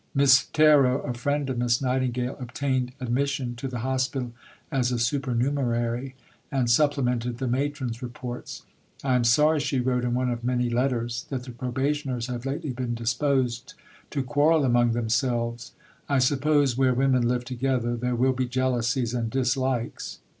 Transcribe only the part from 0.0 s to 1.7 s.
Miss Terrot, a friend of